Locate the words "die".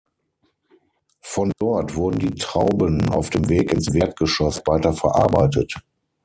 2.17-2.33